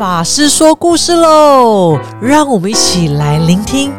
[0.00, 2.00] 法师说故事喽！
[2.22, 3.92] 让我们一起来聆听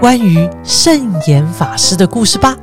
[0.00, 2.56] 关于圣严法师的故事吧。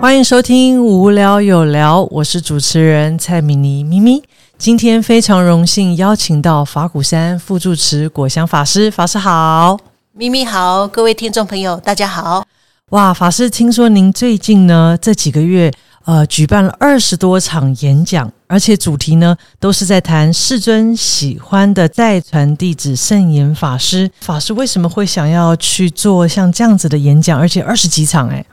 [0.00, 4.22] 欢迎收听《无聊有聊》，我是主持人蔡米妮咪咪。
[4.58, 9.76] 今天非常荣幸邀请到法鼓山副住持果香法师，法师好，
[10.12, 12.44] 咪咪好，各位听众朋友大家好。
[12.90, 15.72] 哇，法师，听说您最近呢这几个月
[16.04, 24.10] 呃举办了二十多场演讲，而且主题呢都是在谈世尊喜欢的再传弟子圣严法师。
[24.20, 28.28] 法师为什么会想要去做像这样子的演讲，而且二十几场？
[28.28, 28.44] 诶，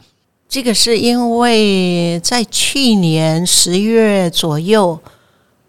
[0.50, 5.00] 这个是因为在去年十月左右，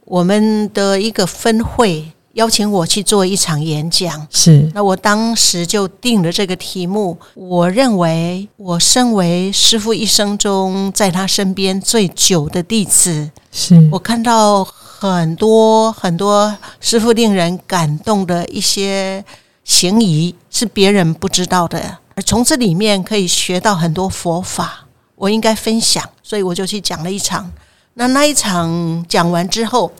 [0.05, 2.13] 我们的一个分会。
[2.39, 7.19] 邀请我去做一场演讲，是那我当时就定了这个题目。
[7.35, 19.25] 我认为我身为师傅一生中在他身边最久的弟子，是我看到很多很多师傅令人感动的一些
[19.65, 24.87] 行仪是别人不知道的，而从这里面可以学到很多佛法，
[25.17, 27.51] 我应该分享，所以我就去讲了一场。
[27.95, 29.91] 那那一场讲完之后。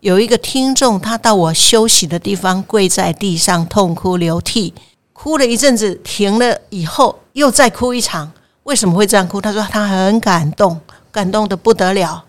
[0.00, 4.72] 有一个听众，他到我休息的地方，跪在地上痛哭流涕，
[5.12, 8.30] 哭了一阵子，停了以后，又再哭一场。
[8.62, 9.40] 为什么会这样哭？
[9.40, 12.24] 他说他很感动，感动的不得了。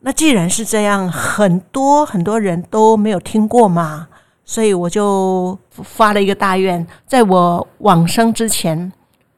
[0.00, 4.08] 那既然是这样，很多很多人都没有听过嘛，
[4.46, 8.90] 所以我就发了一个大愿，在我往生之前，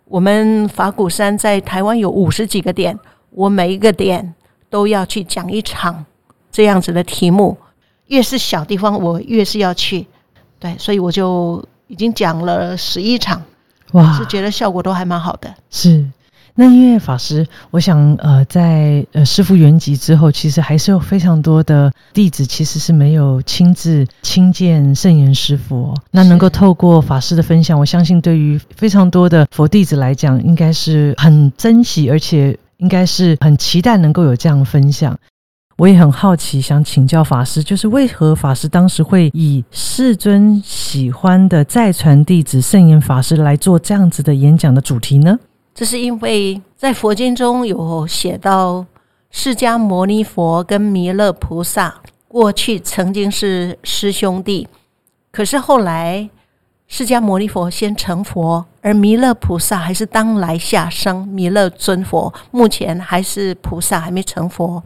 [0.04, 2.96] 我们法鼓山在台湾有五十几个点，
[3.30, 4.32] 我每一个点
[4.70, 6.06] 都要去讲一场
[6.52, 7.56] 这样子的题目。
[8.14, 10.06] 越是小地方，我越是要去，
[10.60, 13.42] 对，所以我就已经讲了十一场，
[13.90, 15.52] 哇，是觉得效果都还蛮好的。
[15.68, 16.08] 是，
[16.54, 25.92] 那因为法师，我想，呃，在呃师傅圆寂之后，其实还是有非常多的弟子其实是没有亲自亲见圣严师傅。
[26.12, 35.18] 那能够透过法师的分享，我相信对于非常多的佛弟子来讲，应该是很珍惜，而且应该是很期待能够有这样分享。
[35.76, 45.36] 我也很好奇，想请教法师，就是为何法师当时会以世尊喜欢的再传弟子圣严法师来做这样子的演讲的主题呢？
[45.74, 48.86] 这是因为在佛经中有写到，
[49.32, 54.68] 释迦牟尼佛跟弥勒菩萨过去曾经是师兄弟，
[55.32, 56.30] 可是后来
[56.86, 64.80] 释迦牟尼佛先成佛，而弥勒菩萨还是当来下生弥勒尊佛，目前还是菩萨，还没成佛。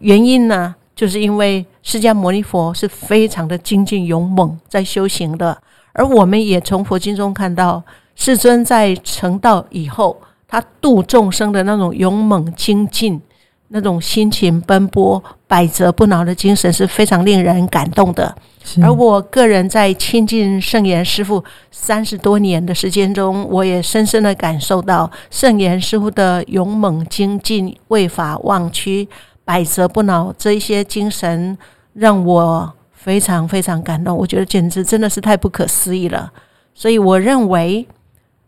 [0.00, 5.56] 原因呢，就是因为释迦牟尼佛是非常的精进勇猛在修行的，
[5.92, 7.82] 而我们也从佛经中看到，
[8.14, 13.20] 世尊在成道以后，他度众生的那种勇猛精进，
[13.68, 18.34] 那种辛勤奔波、百折不挠的精神是非常令人感动的。
[18.82, 29.08] 而我个人在亲近圣严师傅三十多年的时间中，我也深深的感受到圣严师傅的勇猛精进、为法忘躯。
[29.50, 31.58] 百折不挠这一些精神
[31.92, 36.32] 让我非常非常感动，我觉得简直真的是太不可思议了。
[36.72, 37.84] 所以我认为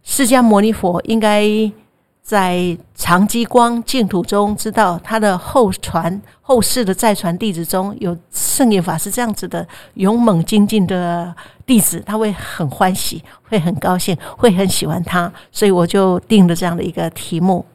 [0.04, 1.44] 释迦牟尼佛应该
[2.22, 11.34] 在长吉光净土中知道他的后传后世的再传弟子中有圣严法师这样子的勇猛精进的
[11.66, 15.32] 弟子，他会很欢喜，会很高兴，会很喜欢他。
[15.50, 17.66] 所以我就定了这样的一个题目。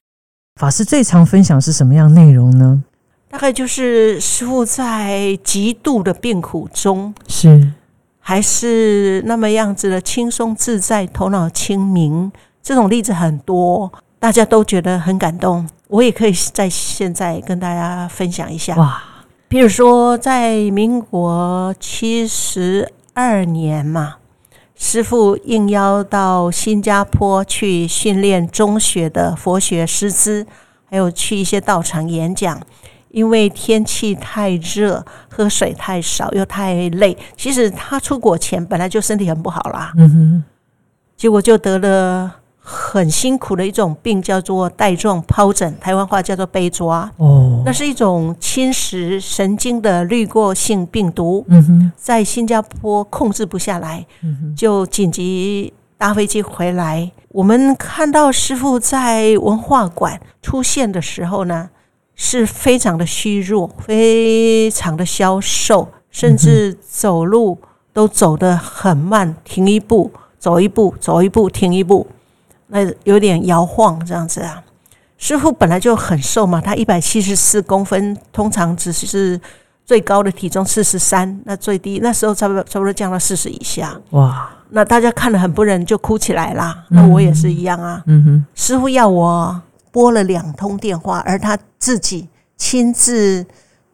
[0.61, 2.81] 法师最常分享是什么样内容呢？
[3.29, 7.73] 大概就是师傅在极度的病苦中，是
[8.19, 12.31] 还是那么样子的轻松自在、头脑清明，
[12.63, 15.67] 这种例子很多，大家都觉得很感动。
[15.89, 18.75] 我也可以在现在跟大家分享一下。
[18.75, 19.01] 哇，
[19.47, 24.15] 比如说在民国七十二年嘛，
[24.75, 30.45] 师傅应邀到新加坡去训练中学的佛学师资，
[30.89, 32.61] 还有去一些道场演讲。
[33.09, 37.17] 因为天气太热，喝水太少，又太累。
[37.35, 40.43] 其实他出国前本来就身体很不好啦，嗯哼，
[41.15, 47.09] 结果就得了很辛苦的一种病，叫做带状疱疹，台湾话叫做被抓。
[47.17, 51.45] 哦，那是一种侵蚀神经的滤过性病毒。
[51.47, 54.05] 嗯哼，在新加坡控制不下来，
[54.55, 57.09] 就紧急搭飞机回来。
[57.29, 61.69] 我们看到师傅在文化馆出现的时候呢。
[62.17, 67.57] 是非常的虚弱，非常的消瘦，甚至走路
[67.93, 72.07] 都走得很慢，停一步走一步，走一步停一步，
[72.67, 74.63] 那有点摇晃这样子啊。
[75.19, 79.39] 师傅本来就很瘦嘛，他一百七十四公分，通常只是
[79.85, 83.99] 最高的体重四十三，那最低那时候差不多差不多降到四十以下。
[84.09, 86.83] 哇，那大家看了很不忍，就哭起来啦。
[86.89, 88.03] 那我也是一样啊。
[88.07, 89.61] 嗯哼，师傅要我
[89.97, 93.43] 拨了两通电话，而他自己亲自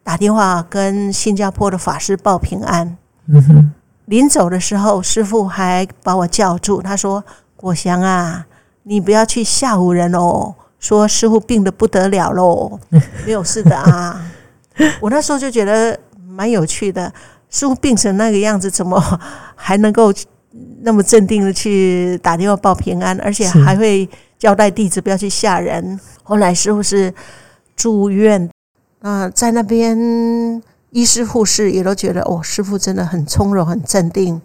[0.02, 2.98] 打电话跟新加坡的法师报平安。
[3.26, 3.72] 嗯哼，
[4.04, 7.24] 临走的时候，师傅还把我叫住，他说
[7.56, 8.44] ：“果祥啊，
[8.82, 12.78] 你不要去吓唬人哦，说师傅病得不得了喽，
[13.24, 14.30] 没有事的啊。”
[15.00, 15.98] 我那时候就觉得
[16.28, 17.10] 蛮有趣的，
[17.48, 19.02] 师傅病成那个样子，怎么
[19.54, 20.12] 还能够
[20.82, 24.06] 那么镇定的去打电话报平安，而且还会
[24.44, 25.98] 交代弟子不要去吓人。
[26.22, 27.14] 后来师傅是
[27.74, 28.50] 住院，
[29.00, 34.38] 啊、在那边医师护士也都觉得哦，师傅真的很从容、很镇定，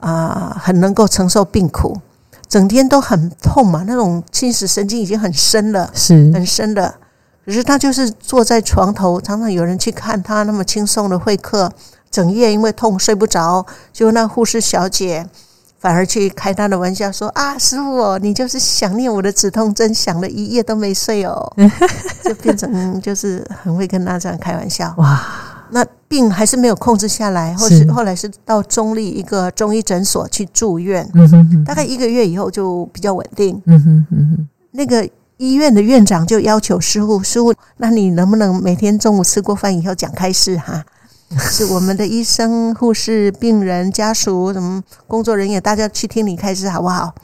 [0.00, 1.96] 啊、很能够承受病苦，
[2.48, 5.88] 整天都很痛嘛，那种侵蚀神经已经很深了。
[5.94, 6.92] 是，很深的。
[7.46, 11.70] 可是他就是坐在床头，常常有人去看他那么轻松的会客，
[12.10, 15.28] 整夜因为痛睡不着，就那护士小姐
[15.80, 21.52] 反而去开他的玩笑说：“啊，师傅哦，你就是想念我的止痛针，想了一夜都没睡哦。
[22.22, 24.94] ”就变成就是很会跟他这样开玩笑。
[24.98, 25.18] 哇，
[25.70, 33.60] 那病还是没有控制下来，后是是后来是到中立一个中医诊所去住院，嗯哼哼，大概一个月以后就比较稳定。
[33.64, 40.84] 嗯哼嗯哼，那个医院的院长就要求师傅，师傅，那你能不能每天中午吃过饭以后讲开示哈？
[41.38, 47.14] 是我们的医生、护士、病人、家属、什么工作人员，大家去听你开示好不好？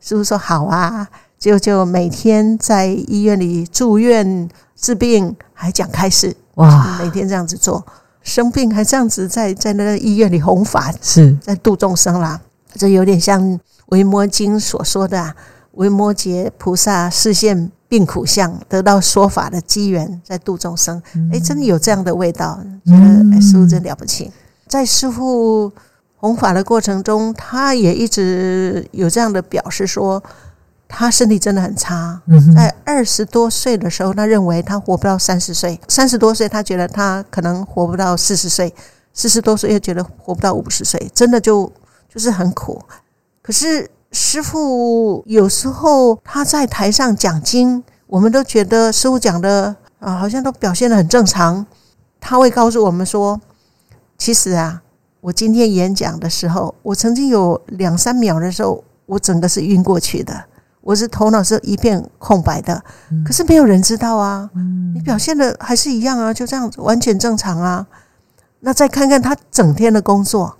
[0.00, 1.08] 师傅说好啊，
[1.38, 7.84] 就就每天在医院里住院治病，还讲开始，哇，每天这样子做，
[8.22, 12.40] 生病还这样子在在那个医院里弘法，是，在度众生啦。
[12.74, 13.42] 这有点像
[13.86, 15.34] 《维摩经》所说的、啊，
[15.72, 21.02] 维摩诘菩萨视现病苦相，得到说法的机缘，在度众生。
[21.32, 24.30] 哎、真的有这样的味道，觉得哎，师傅真了不起。
[24.66, 25.72] 在师傅
[26.16, 30.22] 弘法的过程中，他也一直有这样的表示说，
[30.86, 32.20] 他身体真的很差。
[32.54, 38.68] 在二十多岁的时候，他认为他活不到三十岁；三十多岁，他觉得他可能活不到四十岁；
[39.14, 41.72] 四十多岁又觉得活不到五十岁，真的就
[42.12, 42.82] 就是很苦。
[43.40, 51.66] 可是师傅有时候他在台上讲经，我们都觉得师傅讲的啊，好像都表现的很正常。
[52.20, 53.40] 他会告诉我们说，
[54.16, 54.82] 其实啊，
[55.20, 60.44] 我今天演讲的时候，我曾经有两三秒的时候，我整个是晕过去的。
[60.80, 62.82] 我是头脑是一片空白的，
[63.24, 64.48] 可是没有人知道啊。
[64.94, 67.86] 你表现的还是一样啊，就这样子完全正常啊。
[68.60, 70.56] 那再看看他整天的工作，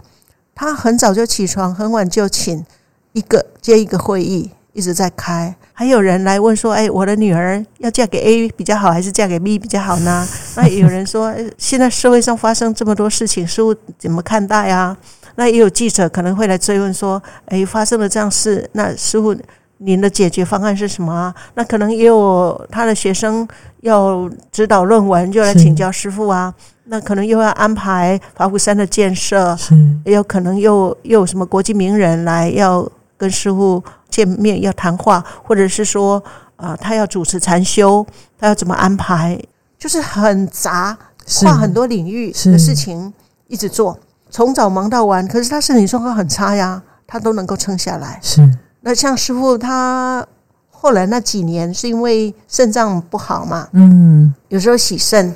[0.55, 2.65] 他很早就起床，很晚就请
[3.13, 5.55] 一个接一个会议，一直在开。
[5.73, 10.27] 还有人来问说：“哎，我的女儿要嫁给 A 比较好，还是嫁给 B 比较好呢？”
[10.57, 14.97] 那也有人说：“哎现在社会上发生这么多事情，师傅怎么看待啊？”
[15.37, 19.37] 那也有记者可能会来追问说：“哎，发生了这样事，那师傅
[19.79, 23.47] 您的解决方案是什么啊？”那可能也有他的学生
[23.83, 26.53] 要指导论文，就来请教师傅啊。
[26.91, 29.57] 那可能又要安排法鼓山的建设，
[30.05, 36.23] 有可能又又有什么国际名人来要跟师傅见面要谈话，或者是说
[36.57, 38.07] 啊、呃他要主持禅修，
[38.39, 39.39] 他要怎么安排，
[39.77, 43.13] 就是很杂，是跨很多领域的事情
[43.49, 43.99] 一直做，
[44.31, 45.27] 从早忙到晚。
[45.29, 48.19] 可是他身体状况很差呀，他都能够撑下来。
[48.23, 48.49] 是，
[48.81, 50.25] 那像师傅他
[50.71, 55.35] 后来那几年是因为肾脏不好嘛，嗯，有时候洗肾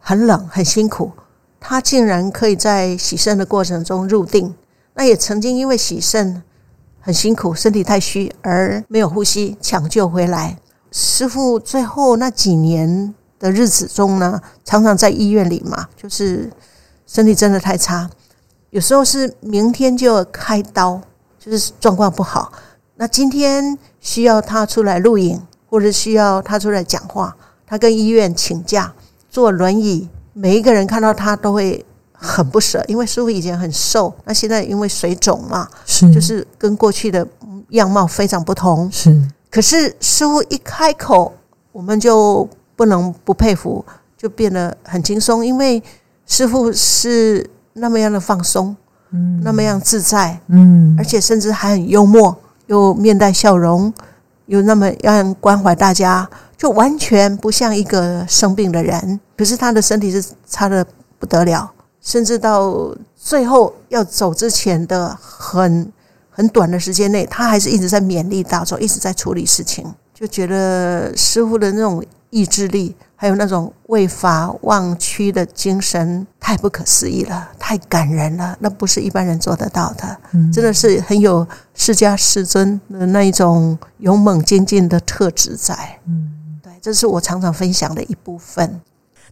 [0.00, 1.12] 很冷很辛苦，
[1.60, 4.52] 他竟然可以在洗肾的过程中入定。
[4.94, 6.42] 那也曾经因为洗肾
[7.04, 10.56] 很辛苦，身体太虚而没有呼吸，抢救回来。
[10.90, 16.50] 师傅最后那几年的日子中呢，常常在医院里嘛，就是
[17.06, 18.08] 身体真的太差，
[18.70, 20.98] 有时候是明天就要开刀，
[21.38, 22.50] 就是状况不好。
[22.96, 28.94] 那今天需要他出来录影，或者需要他出来讲话，他跟医院请假，
[29.28, 31.84] 坐轮椅，每一个人看到他都会
[32.24, 37.26] 很不舍，因为师傅以前很瘦，那现在因为水肿嘛，是，就是跟过去的
[37.68, 38.90] 样貌非常不同。
[38.90, 41.32] 是，可是师傅一开口，
[41.70, 43.84] 我们就不能不佩服，
[44.16, 45.82] 就变得很轻松，因为
[46.26, 48.74] 师傅是那么样的放松，
[49.10, 52.34] 嗯那么样自在，嗯而且甚至还很幽默，
[52.66, 53.92] 又面带笑容，
[54.46, 59.20] 又那么样关怀大家，就完全不像一个生病的人。
[59.36, 60.86] 可是他的身体是差的
[61.18, 61.70] 不得了，
[62.04, 65.92] 甚至到最后要走之前的很
[66.30, 80.14] 很短的时间内，他还是一直在勉励大众，一直在处理事情，就觉得师傅的那种意志力，还还有那种为法忘躯的精神，太不可思议了，太感人了，那不是一般人做得到的，
[80.52, 85.74] 真的是很有释迦世尊的那一种勇猛精进的特质在。
[86.06, 88.78] 嗯，对，这是我常常分享的一部分。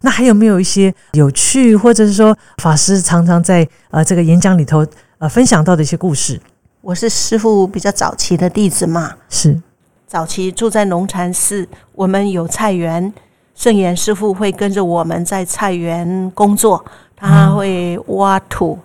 [0.02, 4.86] 那还有没有一些有趣，或者是说法师常常在呃这个演讲里头
[5.18, 6.40] 呃分享到的一些故事？
[6.80, 9.58] 我是师傅比较早期的弟子嘛，是
[10.06, 13.12] 早期住在龙禅寺，我们有菜园，
[13.54, 18.76] 圣严师傅会跟着我们在菜园工作，他会挖土，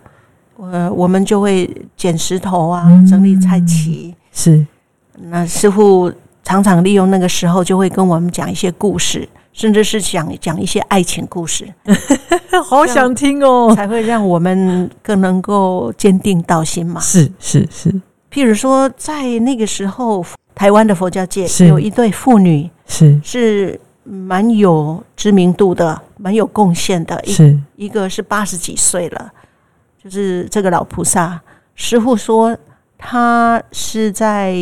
[0.57, 4.13] 呃，我们就会捡石头啊，整理菜畦。
[4.31, 4.63] 是，
[5.29, 9.27] 那师傅常常利用那个时候，就会跟我们讲一些故事。
[9.57, 11.67] 甚至是讲讲一些爱情故事，
[12.63, 17.01] 好想听哦，才会让我们更能够坚定道心嘛。
[17.01, 17.91] 是是是，
[18.31, 20.23] 譬如说，在那个时候，
[20.53, 27.19] 台湾的佛教界有一对妇女，是是蛮有知名度的，蛮有贡献的。
[27.25, 29.31] 是一个是八十几岁了，
[30.03, 31.41] 就是这个老菩萨
[31.73, 32.55] 师傅说，
[32.95, 34.53] 他是在。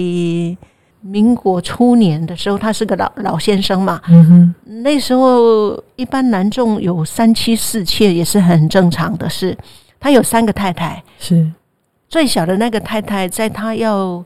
[1.07, 4.01] 民国初年的时候，他是个老老先生嘛。
[4.07, 9.55] 嗯哼，那时候一般男众有三妻四妾也是很正常的事。
[9.99, 11.47] 他有三个太太，是
[12.09, 14.23] 最小的那个太太，在他要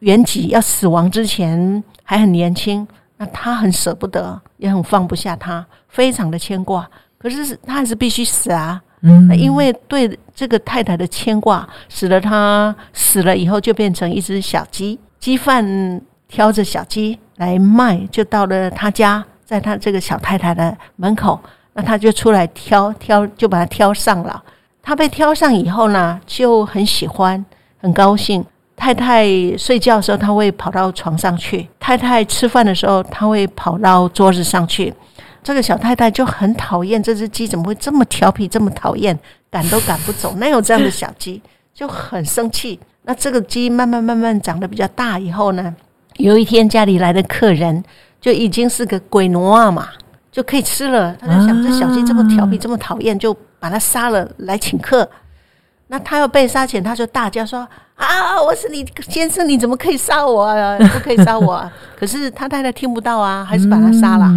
[0.00, 2.86] 圆寂要死亡之前还很年轻，
[3.18, 6.88] 那他很舍不得，也很放不下他，非常的牵挂。
[7.16, 14.98] 可是他还是必须死啊，嗯，因为对这个太太的牵挂，使得他死了以后就变成一只小鸡。
[15.20, 21.38] 鸡贩挑着小鸡来卖，就到了他家，在他这个小太太的门口，
[21.74, 24.42] 那他就出来挑挑，就把它挑上了。
[24.82, 27.44] 他被挑上以后呢，就很喜欢，
[27.78, 28.42] 很高兴。
[28.74, 29.26] 太太
[29.58, 34.92] 睡觉的时候，他会跑到床上去；太太吃饭的时候，他会跑到桌子上去。
[35.42, 39.18] 这个小太太就很讨厌这只鸡，怎么会这么调皮，这么讨厌，
[39.50, 40.34] 赶都赶不走？
[40.36, 41.42] 哪有这样的小鸡？
[41.74, 42.80] 就很生气。
[43.10, 45.74] 那这个鸡慢慢慢慢长得比较大以后呢，
[46.18, 47.82] 有一天家里来的客人
[48.20, 49.88] 就已经是个鬼奴啊嘛，
[50.30, 51.12] 就可以吃了。
[51.16, 55.10] 他在想，这小鸡这么调皮，这么讨厌，就把它杀了来请客。
[55.88, 57.66] 那他要被杀前，他就大叫说
[57.98, 60.44] ：“啊，我是你先生，你怎么可以杀我？
[60.44, 60.78] 啊？
[60.78, 64.32] 不可以杀我！”啊！” 可是他太太听不到啊，还是把他杀了。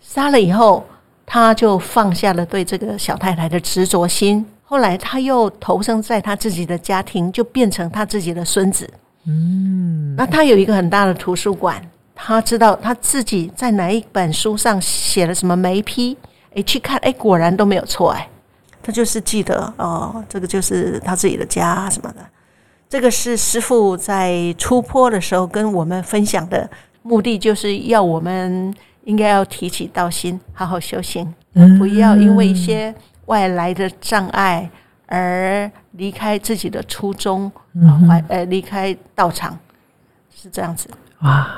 [0.00, 0.84] 杀了以后，
[1.24, 4.44] 他就放下了对这个小太太的执着心。
[4.70, 8.86] 后来他又投生在他自己的家庭，就变成他自己的孙子。
[9.24, 11.82] 嗯，那他有一个很大的图书馆，
[12.14, 16.14] 他知道他自己在哪一本书上写了什么眉批，
[16.54, 18.28] 哎，去看，哎，果然都没有错，哎，
[18.82, 22.18] 他就是记得哦，这个就是他自己的家什么的。
[22.90, 26.68] 这个是师傅在出坡的时候跟我们分享的
[27.00, 31.34] 目的，就是要我们应该要提起道心，好好修行，
[31.78, 32.94] 不要因为一些。
[33.28, 34.68] 外来的障碍
[35.06, 37.50] 而离开自己的初衷
[37.82, 39.58] 啊，怀呃离开道场
[40.34, 40.90] 是这样子。
[41.20, 41.48] 哇，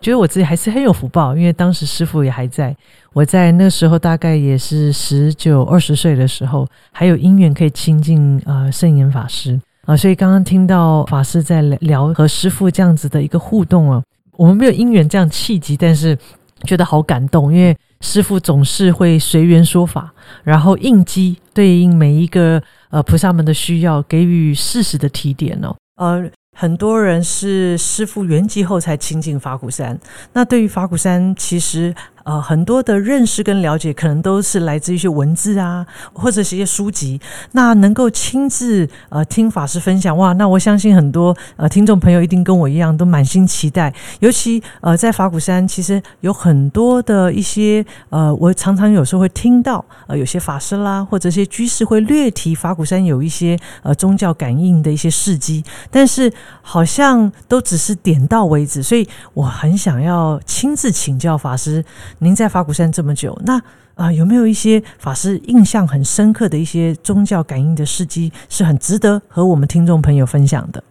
[0.00, 2.76] 觉得我自己还是很有福报，因为当时师傅也还在，
[3.12, 9.60] 我在那时候大概也是十九二十岁的时候，还有因缘可以亲近呃圣严法师。
[9.86, 14.02] 啊，所以刚刚听到法师在聊和师傅这样子的一个互动啊，
[14.36, 16.16] 我们没有因缘这样契机，但是
[16.64, 17.76] 觉得好感动，因为。
[18.04, 25.76] 师傅总是会随缘说法，然后应机对应每一个呃菩萨们的需要，给予适时的提点哦。
[25.96, 29.98] 呃，很多人是师傅圆寂后才亲近法鼓山，
[30.32, 31.94] 那对于法鼓山，其实。
[32.24, 37.20] 呃，很多的认识跟了解，可能都是来自一些文字啊，或者是一些书籍。
[37.52, 43.92] 那能够亲自呃听法师分享，哇，那我相信很多呃听众朋友一定跟我一样，都满心期待。
[44.20, 58.82] 尤其呃在法鼓山，其实有很多的一些呃，我常常有时候会听到呃有些法师啦，或者一些居士会略提法鼓山有一些呃宗教感应的一些事迹，但是好像都只是点到为止。
[58.82, 61.84] 所以我很想要亲自请教法师。
[62.18, 63.60] 您在法鼓山这么久，那
[63.94, 70.82] 啊有没有一些法师印象很深刻的一些宗教感应的事迹，是很值得和我们听众朋友分享的？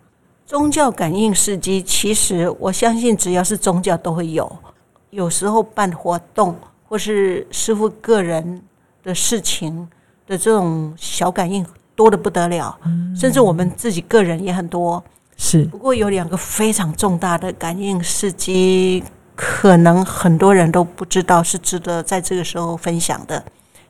[0.45, 4.51] 宗教感应事迹，其实我相信只要是宗教都会有。
[5.11, 6.55] 有时候办活动
[6.87, 8.61] 或是师傅个人
[9.03, 9.87] 的事情
[10.27, 12.77] 的这种小感应多的不得了，
[13.15, 15.03] 甚至我们自己个人也很多。
[15.35, 19.03] 是，不过有两个非常重大的感应事迹。
[19.41, 23.41] 可能很多人都不知道是值得在这个时候分享的。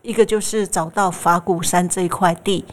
[0.03, 2.63] 一个就是找到法鼓山这一块地，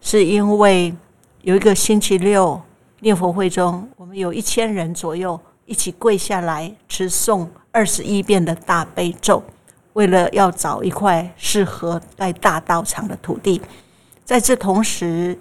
[0.00, 0.94] 是因为
[1.42, 2.58] 有一个星期六
[3.00, 9.42] 念佛会中，我们有一千人左右一起跪下来持诵二十一遍的大悲咒。
[9.92, 13.60] 为了要找一块适合盖大道场的土地，
[14.24, 15.38] 在这同时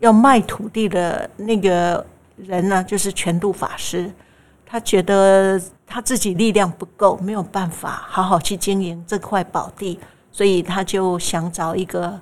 [0.00, 2.04] 要卖土地的那个
[2.36, 4.10] 人呢，就是全度法师。
[4.66, 5.60] 他觉得
[5.92, 12.18] 他自己力量不够，没有办法好好去经营这块宝地，所以他就想找一个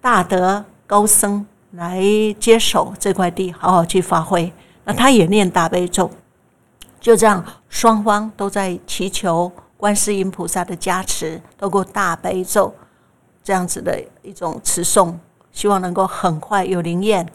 [0.00, 2.00] 大德高僧来
[2.38, 4.52] 接手这块地，好好去发挥。
[4.84, 6.08] 那他也念大悲咒，
[7.00, 9.50] 就这样，双方都在祈求。
[9.76, 12.72] 观世音菩萨的加持，透过大悲咒
[13.42, 15.14] 这样子的一种持诵，
[15.50, 17.26] 希望能够很快有灵验。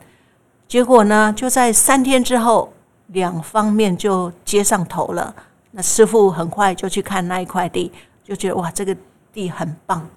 [0.67, 2.72] 结果呢，就在三天之后，
[3.08, 5.36] 两方面就接上头了。
[5.75, 7.91] 那师傅很快就去看那一块地，
[8.24, 8.96] 就觉得哇，这个
[9.34, 10.08] 地很棒，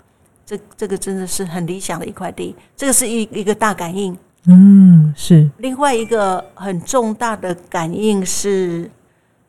[0.46, 2.54] 这这个真的是很理想的一块地。
[2.76, 5.50] 这个是一一个大感应，嗯，是。
[5.58, 8.88] 另外一个很重大的感应是，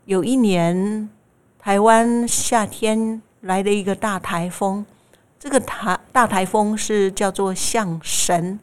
[0.05, 1.07] 有一年。
[1.61, 4.83] 台湾夏天来了一个大台风，
[5.37, 8.57] 这个台大台风是叫做象神。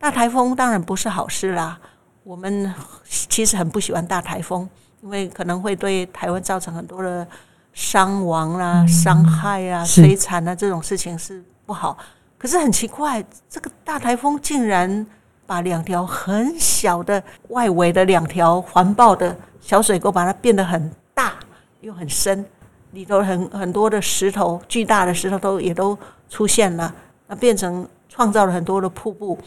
[0.00, 1.78] 大台风当然不是好事啦，
[2.24, 2.74] 我们
[3.08, 4.68] 其实很不喜欢大台风，
[5.02, 7.26] 因为可能会对台湾造成很多的
[7.72, 11.96] 伤亡啦、伤害啊、摧残啊，这种事情是不好。
[12.38, 15.06] 可是很奇怪，这个大台风竟然
[15.46, 21.34] 把两条很小的外围的两条环抱的小水沟，把它变得很大。
[21.80, 22.44] 又很深，
[22.90, 26.94] 里头很很多的石头，巨大的石头都也都出现了，
[27.26, 29.38] 那变成创造了很多的瀑布。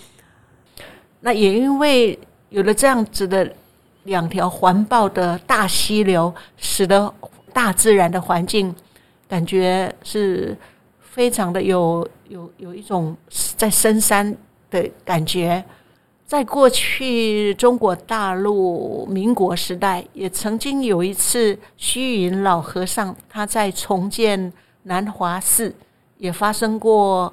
[1.19, 2.17] 那也因为
[2.49, 3.53] 有了这样子的
[4.03, 7.13] 两条环抱的大溪流，使得
[7.51, 8.73] 大自然的环境
[9.27, 10.57] 感觉是
[10.99, 13.15] 非常的有有有一种
[13.55, 14.35] 在深山
[14.69, 15.63] 的感觉。
[16.25, 24.51] 在过去中国大陆民国时代，也曾经有一次虚云老和尚他在重建
[24.83, 25.75] 南华寺，
[26.17, 27.31] 也发生过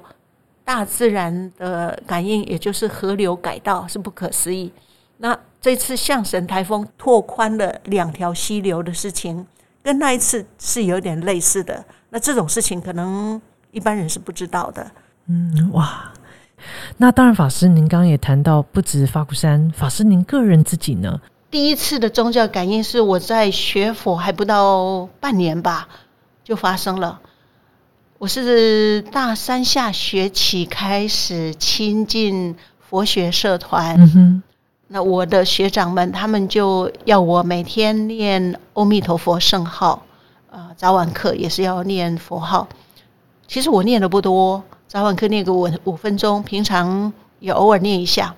[0.63, 4.71] 大自然的感应，也就是河流改道，是不可思议。
[5.17, 9.45] 那这次象神台风拓宽了两条溪流的事情，
[9.83, 11.85] 跟那一次是有点类似的。
[12.09, 14.91] 那这种事情可能一般人是不知道的。
[15.27, 16.11] 嗯，哇。
[16.97, 21.21] 那当然，法师，您刚刚也谈到，不止法鼓山，法师您个人自己呢？
[21.51, 25.87] 第一次的宗教感应是我在学佛还不到半年吧，
[26.43, 27.19] 就发生了。
[28.17, 33.97] 我是大三下学期开始亲近佛学社团，
[34.93, 40.03] 那我的学长们他们就要我每天念阿弥陀佛圣号，
[40.49, 42.67] 呃，早晚课也是要念佛号。
[43.47, 44.63] 其实我念的不多。
[44.89, 48.35] 早晚课念个五五分钟，平常也偶尔念一下。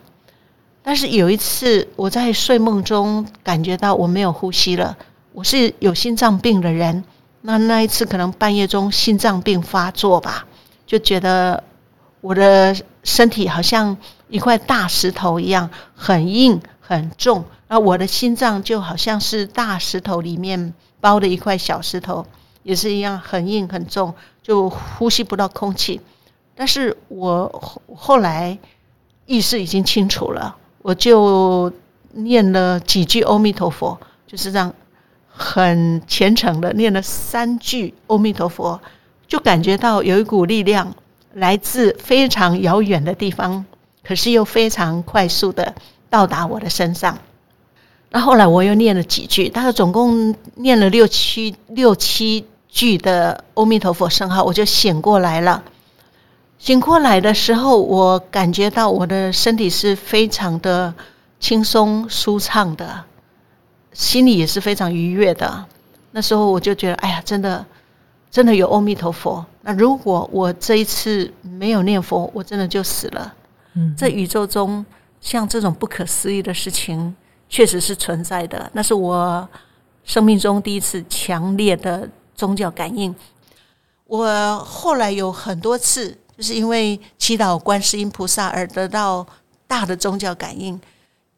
[0.83, 4.95] 但是有一次，我在睡梦中感觉到我没有呼吸了。
[5.31, 7.03] 我是有心脏病的人，
[7.41, 10.45] 那那一次可能半夜中心脏病发作吧，
[10.85, 11.63] 就觉得
[12.21, 13.97] 我的身体好像
[14.33, 17.45] 一块大石头一样，很硬很重。
[17.67, 22.25] 那我的心脏就好像是大石头里面包的一块小石头，
[22.63, 26.01] 也是一样很硬很重，就呼吸不到空气。
[26.55, 28.57] 但是我后后来
[29.27, 31.71] 意识已经清楚了，我就
[32.11, 34.73] 念了几句阿弥陀佛，就是这样
[35.27, 38.81] 很虔诚的念了三句阿弥陀佛，
[39.27, 40.95] 就感觉到有一股力量
[41.33, 43.65] 来自非常遥远的地方，
[44.03, 45.75] 可是又非常快速的
[46.09, 47.19] 到达我的身上。
[48.09, 55.63] 那后来我又念了几句，大概总共念了六七六七句的阿弥陀佛圣号，我就醒过来了。
[56.59, 60.93] 醒过来的时候，我感觉到我的身体是非常的
[61.39, 63.03] 轻松舒畅的，
[63.91, 65.65] 心里也是非常愉悦的。
[66.11, 67.65] 那时候我就觉得，哎呀，真的，
[68.29, 69.45] 真的有阿弥陀佛。
[69.61, 73.33] 那如果我这一次没有念佛，我真的就死了。
[73.97, 74.85] 在宇宙中，
[75.21, 77.15] 像这种不可思议的事情，
[77.49, 78.69] 确实是存在的。
[78.73, 79.47] 那是我
[80.03, 83.15] 生命中第一次强烈的宗教感应。
[84.05, 86.17] 我后来有很多次。
[86.35, 89.23] 就是因为祈祷观世音菩萨而得到
[89.67, 90.81] 大的宗教感应。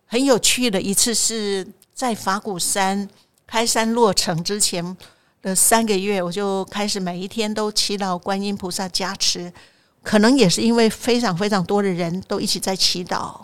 [0.06, 3.06] 很有趣的一次是在法鼓山
[3.45, 4.95] 开山落成之前
[5.41, 9.52] 的三个月，我就开始每一天都祈祷观音菩萨加持。
[10.06, 13.41] 可能也是因为非常非常多的人都一起在祈祷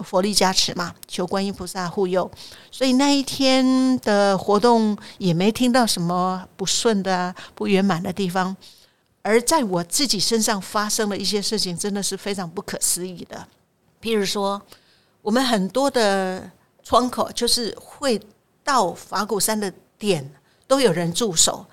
[0.00, 2.30] 佛力加持嘛，求观音菩萨护佑，
[2.70, 8.54] 所以那一天的活动也没听到什么不顺的、不圆满的地方。
[9.22, 13.46] 而在我自己身上发生的一些事情，真的是非常不可思议的。
[14.00, 14.60] 譬如说，
[15.20, 16.50] 我们很多的
[16.82, 18.20] 窗口，就是会
[18.64, 20.28] 到法鼓山的点，
[20.66, 21.64] 都有人驻守。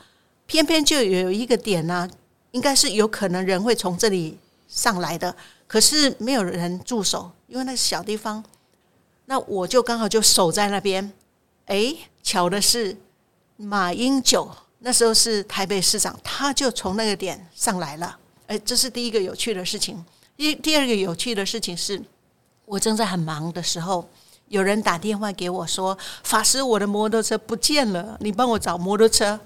[0.45, 2.09] 偏偏就有一个点呢，
[2.51, 5.35] 应该是有可能人会从这里上来的，
[5.67, 8.43] 可是没有人驻守，因为那是小地方。
[9.25, 11.11] 那我就刚好就守在那边。
[11.65, 12.97] 哎，巧的是，
[13.57, 18.17] 马英九那时候是台北市长，他就从那个点上来了。
[18.47, 20.03] 哎，这是第一个有趣的事情。
[20.35, 22.01] 第第二个有趣的事情是，
[22.65, 24.09] 我正在很忙的时候，
[24.47, 29.39] 有人打电话给我说：“法师，我的摩托车不见了，你帮我找摩托车。”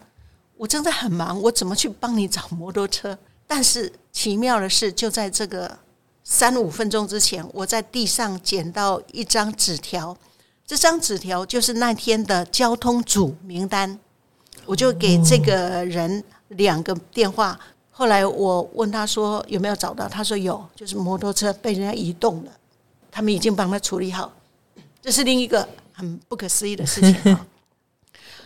[0.58, 3.18] 我正在很忙，我怎么去帮你找摩托车？
[3.48, 5.80] 但是奇妙的是，就在这个
[6.24, 10.16] 三五分钟之前，我在地上捡到一张纸条。
[10.66, 14.00] 这张纸条就是那天的交通组名单，
[14.66, 17.60] 我就给这个人两个电话。
[17.92, 22.52] 后来我问他说有没有找到，他说有，就是摩托车被人家移动了，
[23.12, 24.32] 他们已经帮他处理好。
[25.02, 27.38] 这是另一个很不可思议的事情。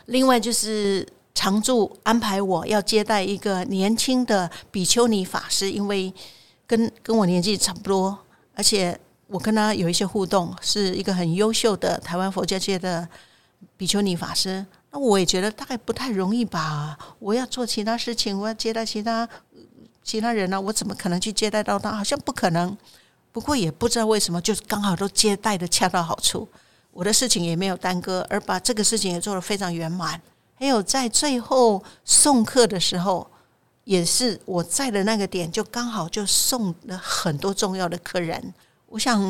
[0.08, 6.12] 另外就是常驻安排我要接待一个年轻的比丘尼法师，因为
[6.66, 8.18] 跟跟我年纪差不多，
[8.56, 9.00] 而且。
[9.30, 13.06] 我跟他有一些互动，是一个很优秀的台湾佛教界的
[13.76, 14.66] 比丘尼法师。
[14.90, 16.98] 那我也觉得大概不太容易吧。
[17.20, 19.28] 我要做其他事情，我要接待其他
[20.02, 21.92] 其他人呢，我怎么可能去接待到他？
[21.92, 22.78] 好像不可能。
[23.34, 26.48] 不过也不知道为什么，就是刚好都接待的恰到好处，
[26.92, 30.22] 我的事情也没有耽搁，而把这个事情也做得非常圆满。
[30.60, 33.28] 还有在最后送客的时候，
[33.84, 38.54] 也是我在的那个点，就刚好就送了很多重要的客人。
[38.88, 39.22] 我想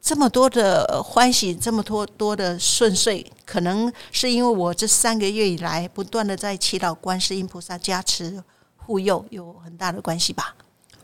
[0.00, 8.42] 这么多的欢喜，这么多多的顺遂，可能是因为我这三个月以来不断的在祈祷观世音菩萨加持
[8.76, 10.54] 护佑，有很大的关系吧。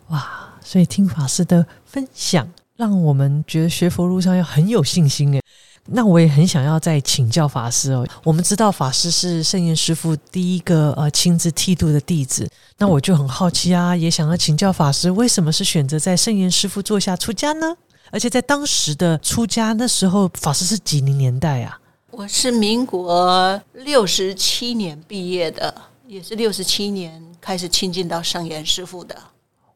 [0.08, 0.54] 哇！
[0.60, 5.42] 所以听法师的分享，让我们觉得学佛路上要很有信心诶。
[5.90, 8.06] 那我也很想要再请教法师哦。
[8.22, 17.76] 我们知道法师是圣严师父第一个呃亲自剃度的弟子，那我就很好奇啊，也想要请教法师，为什么是选择在圣严师父座下出家呢？
[18.10, 21.80] 而且在当时的出家那时候，法师是几零年代啊？
[22.10, 25.74] 我是民国六十七年毕业的，
[26.06, 29.16] 也是六十七年开始亲近到圣严师父的。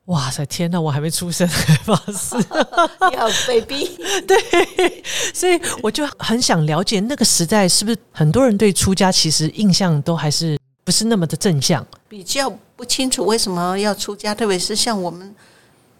[0.06, 0.44] 哇塞！
[0.46, 1.46] 天哪，我还没出生，
[1.86, 2.36] 法师，
[3.08, 3.88] 你好，baby。
[4.26, 15.32] 对，所以我就很想了解那个时代是不是很多人对出家其实印象都还是不是那么的正向，比较不清楚为什么要出家，特别是像我们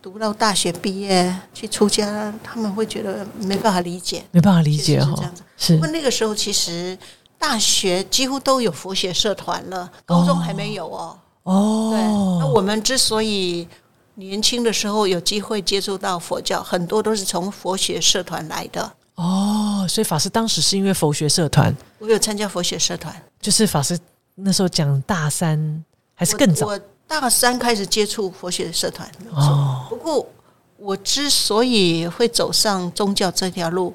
[0.02, 5.14] 读到大学毕业去出家，他们会觉得没办法理解，没办法理解哈。
[5.56, 6.98] 是，不过那个时候其实
[7.38, 11.16] 大学几乎都有佛学社团了，高中还没有哦。
[11.44, 12.00] 哦，对，
[12.40, 13.68] 那我们之所以。
[14.14, 18.92] 年轻的时候有机会接触到佛教，很多都是从佛学社团来的。
[19.14, 23.14] 哦，所以法师当时是因为佛学社团，我有参加佛学社团。
[23.40, 23.98] 就是法师
[24.34, 29.10] 那时候讲大三还是更早，我大三开始接触佛学社团。
[29.32, 30.26] 哦，不过
[30.78, 33.94] 我之所以会走上宗教这条路，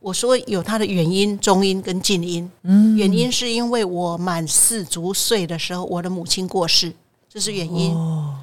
[0.00, 2.50] 我说有它的原因，中因跟近因。
[2.62, 6.92] 嗯，原因是因为我满四足岁的时候，我的母亲过世，
[7.28, 7.94] 这是原因。
[7.94, 8.36] 哦。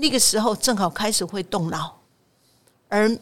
[0.00, 1.98] 那个时候正好开始会动脑，
[2.88, 3.18] 而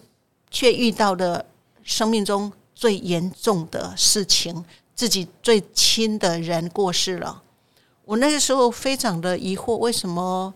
[0.50, 1.44] 却遇到了
[1.82, 4.62] 生命中最严重的事情，
[4.94, 7.42] 自己最亲的人过世了。
[8.04, 10.52] 我那个时候非常的疑惑，为什么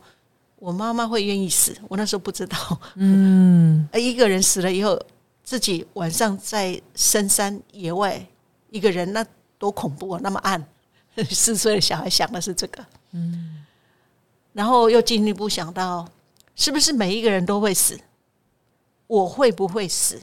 [0.56, 1.74] 我妈妈会愿意死？
[1.88, 2.80] 我那时候不知道。
[2.96, 5.00] 嗯，而 一个人死了以后，
[5.42, 8.24] 自己晚上在深山野外
[8.68, 9.24] 一个人，那
[9.59, 10.20] 多恐怖啊！
[10.22, 10.62] 那么暗，
[11.30, 12.85] 四岁的小孩想的是这个。
[13.12, 13.60] 嗯。
[14.52, 16.08] 然后又进一步想到，
[16.56, 17.98] 是不是每一个人都会死？
[19.06, 20.20] 我会不会死？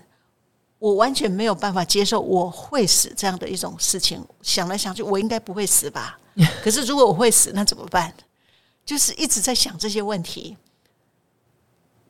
[0.80, 4.24] 我完全没有办法接受我会死这样的一种事情。
[4.42, 6.20] 想来想去，我应该不会死吧？
[6.62, 8.14] 可是如果我会死，那怎么办？
[8.86, 10.56] 就是一直在想这些问题。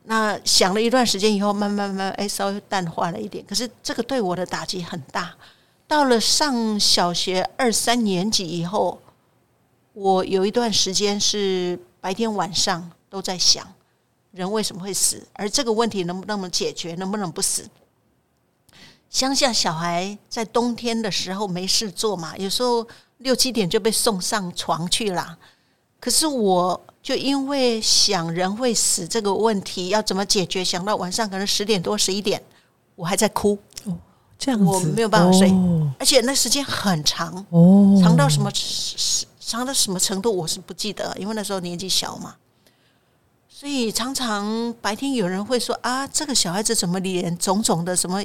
[0.04, 3.44] 那想了一段时间以后，慢慢慢，哎，稍微淡化了一点。
[3.46, 5.34] 可是这个对我的打击很大。
[5.86, 9.00] 到了上小学二三年级以后，
[9.94, 11.78] 我有一段时间是。
[12.00, 13.66] 白天晚上都在想
[14.30, 17.68] 人为什么会死，而这个问题能不能解决，能不能不死？
[19.10, 22.86] 乡下小孩在冬天的时候没事做嘛，有时候
[23.18, 25.38] 六七点就被送上床去了。
[25.98, 32.40] 可是我就因为想人会死这个问题要怎么解决，想到晚上可能十点多十一点，
[32.94, 33.58] 我还在哭。
[33.84, 33.96] 哦，
[34.38, 35.50] 这样子我没有办法睡，
[35.98, 38.48] 而且那时间很长，哦，长到什么？
[39.48, 42.36] 长到什么程度我是不记得，因为那时候年纪小嘛，
[43.48, 48.22] 所以常常白天有人会说啊，这个小孩子怎么脸肿肿的，什么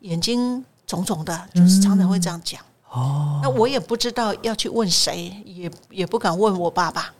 [0.00, 2.60] 眼睛肿肿的，就是常常会这样讲。
[2.90, 7.14] 哦，那我也不知道要去问谁，也也不敢问我爸爸。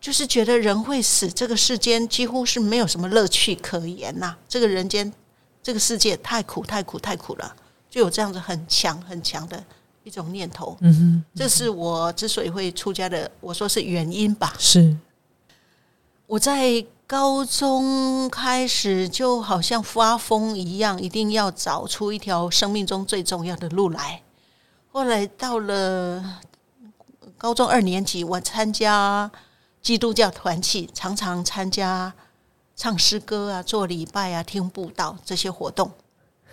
[0.00, 4.36] 就是觉得人会死，这个世间几乎是没有什么乐趣可言呐。
[4.48, 5.12] 这个人间，
[5.62, 7.54] 这个世界太苦，太苦，太苦了，
[7.88, 9.62] 就有这样子很强很强的
[10.04, 10.76] 一种念头。
[10.80, 14.54] 嗯哼，这是我之所以会出家的，我说是原因吧。
[14.58, 14.96] 是
[16.26, 24.22] 我在高中开始就好像发疯一样，一定要找出一条生命中最重要的路来。
[24.90, 26.40] 后来到了
[27.36, 29.30] 高中二年级，我参加。
[29.82, 32.14] 基督教团契常常参加
[32.76, 35.90] 唱诗歌啊、做礼拜啊、听布道这些活动。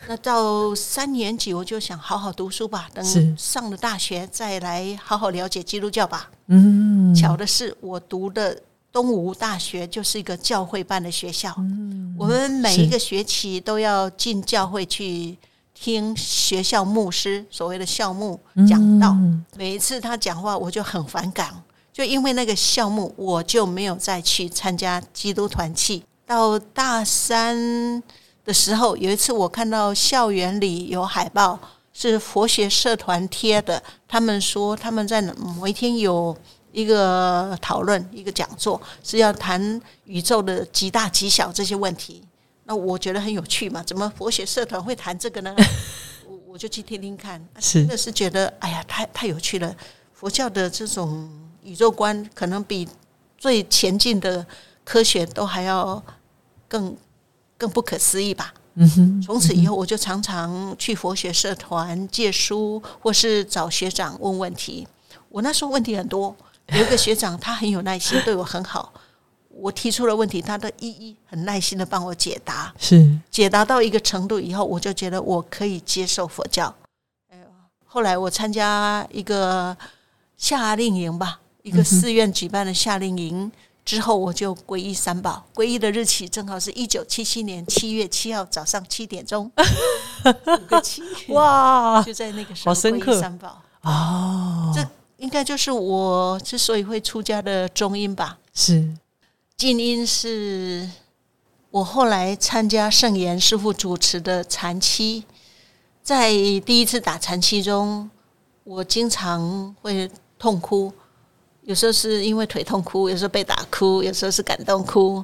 [0.08, 6.32] 那到三年级，我就想好好读书吧，等上了大学再来好好了解基督教吧。
[6.48, 8.60] 嗯，巧的是，我读的
[8.92, 11.54] 东吴大学就是一个教会办的学校。
[11.58, 15.38] 嗯，我们每一个学期都要进教会去
[15.76, 19.16] 听学校牧师所谓的校牧讲道。
[19.56, 21.54] 每一次他讲话，我就很反感。
[21.94, 26.04] 就因为那个校牧，我就没有再去参加基督团契。
[26.26, 28.02] 到大三
[28.50, 31.60] 的时候，有一次我看到校园里有海报，
[31.94, 33.80] 是佛学社团贴的。
[34.08, 36.36] 他们说他们在某一天有
[36.72, 42.24] 一个讨论，一个讲座，是要谈宇宙的极大极小这些问题。
[42.64, 45.56] 那我觉得很有趣嘛，怎么佛学社团会谈这个呢？
[46.28, 49.76] 我我就去听听看，真的是觉得哎呀，太太有趣了。
[50.12, 51.30] 佛教的这种。
[51.62, 52.88] 宇宙观可能比
[53.38, 54.44] 最前进的
[54.86, 56.02] 科学都还要
[56.70, 56.96] 更
[57.60, 58.52] 更不可思议吧。
[58.76, 59.22] 嗯哼。
[59.22, 64.88] 从此以后，我就常常去佛学社团借书，或是找学长问问题。
[65.30, 66.36] 我那时候问题很多，
[66.70, 68.92] 有一个学长他很有耐心，对我很好。
[69.50, 72.74] 我提出了问题，他都一一很耐心的帮我解答。
[72.80, 76.74] 是解答到一个程度以后，我就觉得我可以接受佛教。
[77.30, 77.44] 哎呦，
[77.86, 79.76] 后来我参加一个
[80.38, 81.42] 夏令营吧。
[81.62, 83.52] 一个寺院举办的夏令营
[83.86, 85.44] 之后，我就皈依三宝。
[85.56, 89.52] 皈依的日期正好是一九七七年七月七号早上七点钟，
[90.26, 92.04] 五个七哇！
[92.04, 94.72] 就在那个时候皈依三宝哦。
[94.76, 94.88] 这
[95.18, 98.38] 应该就是我之所以会出家的中因吧？
[98.54, 98.96] 是
[99.58, 100.88] 静因是
[101.72, 105.24] 我后来参加圣严师傅主持的禅期，
[106.04, 108.10] 在第一次打禅期中，
[108.64, 110.94] 我经常会痛哭。
[111.70, 115.24] 有时候是因为腿痛哭，有时候被打哭，有时候是感动哭。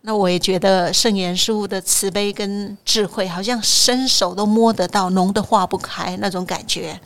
[0.00, 6.98] 那我也觉得圣严师傅的慈悲跟智慧，好像伸手都摸得到，浓的化不开那种感觉。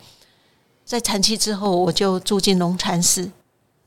[0.84, 3.28] 在禅期之后，我就住进龙禅寺。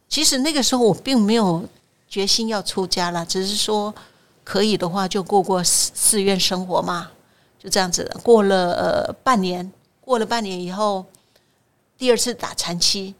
[0.10, 1.64] 其实那个时候我并没有
[2.10, 3.96] 决心要出家了，只是说
[4.44, 7.10] 可以的话就过过寺院生活嘛，
[7.58, 8.12] 就这样子。
[8.22, 11.06] 过了半年，过了半年以后，
[11.98, 13.16] 第二次打禅期。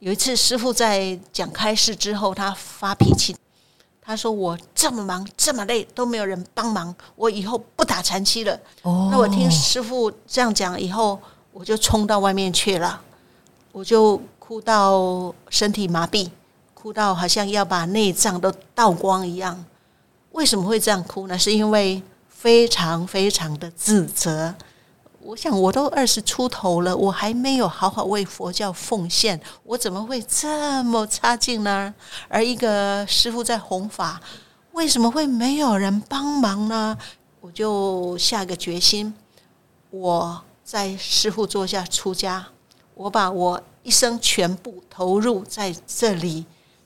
[0.00, 3.34] 有一次，师傅在讲开示之后，他发脾气，
[4.02, 11.18] 他说：“我这么忙，这么累，都没有人帮忙，我以后不打禅期了。”哦，那我听师傅这样讲以后，
[11.52, 13.00] 我就冲到外面去了，
[13.72, 16.28] 我就哭到身体麻痹，
[16.74, 19.64] 哭到好像要把内脏都倒光一样。
[20.32, 21.38] 为什么会这样哭呢？
[21.38, 24.54] 是因为非常非常的自责。
[25.26, 31.94] 我想，我都二十出头了，我还没有好好为佛教奉献，我怎么会这么差劲呢？
[32.28, 34.20] 而一个师傅在弘法，
[34.72, 36.98] 为什么会没有人帮忙呢？
[37.40, 39.14] 我就下个决心，
[39.88, 42.46] 我在师傅座下出家，
[42.94, 46.44] 我把我一生全部投入在这里，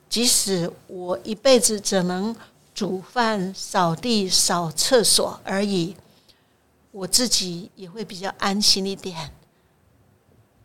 [0.08, 2.34] 即使我一辈子只能
[2.72, 5.96] 煮饭、扫地、扫厕所而已。
[6.98, 9.30] 我自己也会比较安心一点。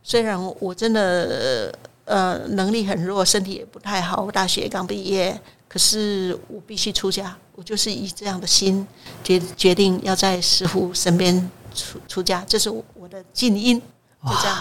[0.02, 1.72] 虽然我真的
[2.06, 7.36] 呃能力很弱，身体也不太好，我大学刚毕业，可是我必须出家。
[7.54, 8.84] 我就是以这样的心
[9.22, 13.80] 决决定要在师傅身边出出家，这是我的静音。
[14.26, 14.58] 就这样。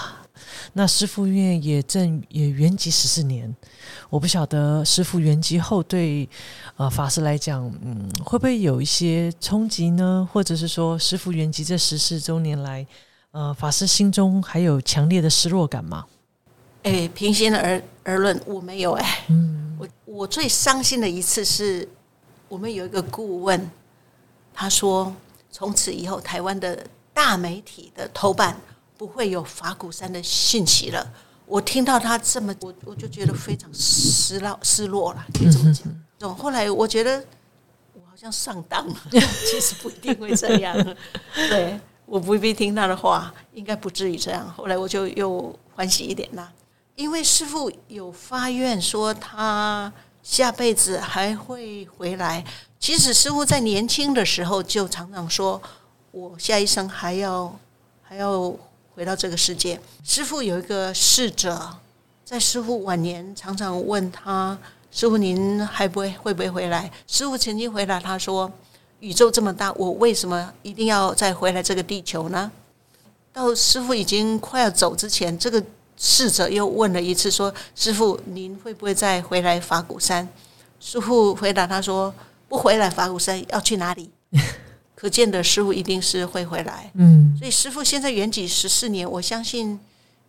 [0.74, 3.56] 那师傅院也正也圆寂十四年，
[4.14, 6.30] 我不晓得师傅圆寂后对
[6.78, 10.30] 呃法师来讲，嗯，会不会有一些冲击呢？
[10.32, 12.86] 或者是说师傅圆寂这十四周年来，
[13.32, 16.06] 呃，法师心中还有强烈的失落感吗？
[16.84, 19.26] 哎，平心而而论，我没有哎。
[19.30, 21.90] 嗯，我我最伤心的一次是
[22.48, 23.72] 我们有一个顾问，
[24.54, 25.12] 他说
[25.50, 28.56] 从此以后台湾的大媒体的头版。
[28.96, 31.12] 不会有法鼓山的讯息了。
[31.54, 35.24] 我听到他这么，我我就觉得非常失落，失落了。
[35.32, 35.84] 可以这么讲。
[36.18, 37.24] 总后来我觉得
[37.94, 40.76] 我好像上当了， 其实不一定会这样。
[41.36, 44.52] 对，我不必听他的话，应该不至于这样。
[44.58, 46.52] 后来我就又欢喜一点啦，
[46.96, 52.44] 因为师傅有发愿说他下辈子还会回来。
[52.80, 55.62] 其实师傅在年轻的时候就常常说，
[56.10, 57.56] 我下一生还要
[58.02, 58.52] 还要
[58.96, 59.80] 回到这个世界。
[60.04, 61.78] 师傅有一个侍者，
[62.24, 64.58] 在师傅晚年常常问他
[64.92, 68.52] ：“师傅，您还不会会不会回来？”师傅曾经回答他说
[69.00, 72.52] ：“宇宙这么大，我为什么一定要再回来这个地球呢？”
[73.34, 75.64] 到师傅已经快要走之前，这个
[75.98, 80.28] 侍者又问了一次说：“师傅，您会不会再回来法鼓山？”
[80.80, 82.14] 师傅回答他说。
[82.50, 84.12] 不回来，法鼓山要去哪里？
[85.04, 86.90] 可见的师傅一定是会回来。
[86.94, 89.78] 嗯，所以师傅现在圆寂十四年，我相信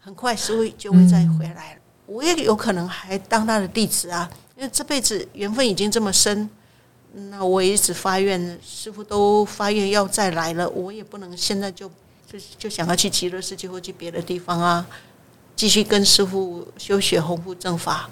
[0.00, 1.80] 很快师傅就会再回来了。
[2.06, 6.50] 我也有可能还当他的弟子啊，因为这辈子缘分已经这么深。
[7.12, 11.88] 那我一直发愿，师傅都发愿要再来了，我也不能现在就
[12.26, 14.84] 就就想要去极乐世界或去别的地方啊，
[15.54, 18.10] 继续跟师傅修学弘护正法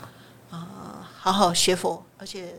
[0.49, 2.55] 啊，好好学佛，而且。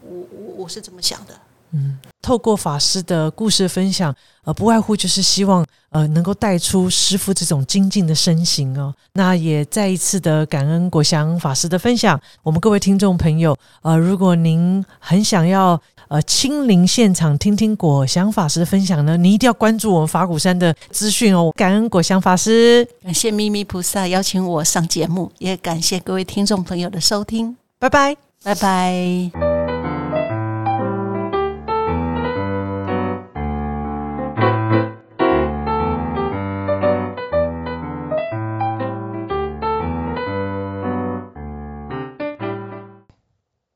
[0.00, 1.36] 我我我是这么想的，
[1.72, 8.94] 嗯，透过法师的故事分享，呃，不外乎就是希望呃能够带出师傅这种精进的身形哦。
[9.12, 12.18] 那也再一次的感恩国祥法师的分享。
[12.42, 21.52] 我们各位听众朋友，呃，如果您很想要呃亲临现场听听果祥法师的分享呢，你一定要关注我们法鼓山的资讯哦。
[21.54, 29.47] 感恩果祥法师，感谢咪咪菩萨邀请我上节目，也感谢各位听众朋友的收听，拜拜，拜拜。